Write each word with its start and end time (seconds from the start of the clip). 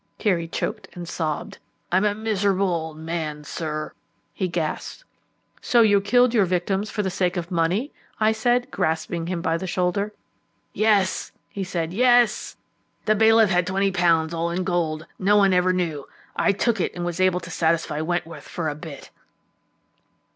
Here 0.17 0.39
he 0.39 0.47
choked 0.47 0.87
and 0.95 1.07
sobbed. 1.07 1.59
"I 1.91 1.97
am 1.97 2.05
a 2.05 2.15
miserable 2.15 2.67
old 2.71 2.97
man, 2.97 3.43
sir," 3.43 3.93
he 4.33 4.47
gasped. 4.47 5.03
"So 5.61 5.81
you 5.81 6.01
killed 6.01 6.33
your 6.33 6.45
victims 6.45 6.89
for 6.89 7.03
the 7.03 7.11
sake 7.11 7.37
of 7.37 7.51
money?" 7.51 7.91
I 8.19 8.31
said, 8.31 8.71
grasping 8.71 9.27
him 9.27 9.43
by 9.43 9.57
the 9.57 9.67
shoulder. 9.67 10.11
"Yes," 10.73 11.31
he 11.49 11.63
said, 11.63 11.93
"yes. 11.93 12.57
The 13.05 13.13
bailiff 13.13 13.51
had 13.51 13.67
twenty 13.67 13.91
pounds 13.91 14.33
all 14.33 14.49
in 14.49 14.63
gold; 14.63 15.05
no 15.19 15.37
one 15.37 15.53
ever 15.53 15.71
knew. 15.71 16.07
I 16.35 16.51
took 16.51 16.81
it 16.81 16.95
and 16.95 17.05
was 17.05 17.19
able 17.19 17.39
to 17.39 17.51
satisfy 17.51 18.01
Wentworth 18.01 18.47
for 18.47 18.69
a 18.69 18.73
bit." 18.75 19.11